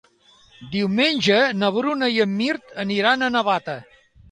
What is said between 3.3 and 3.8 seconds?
Navata.